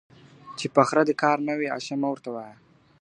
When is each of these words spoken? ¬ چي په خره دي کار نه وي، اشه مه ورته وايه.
¬ 0.29 0.57
چي 0.57 0.65
په 0.75 0.81
خره 0.87 1.03
دي 1.07 1.15
کار 1.23 1.37
نه 1.47 1.53
وي، 1.59 1.67
اشه 1.77 1.95
مه 2.01 2.07
ورته 2.11 2.29
وايه. 2.35 2.55